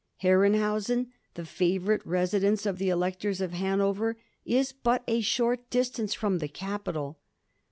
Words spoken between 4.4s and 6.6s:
is but a short distance fix)m the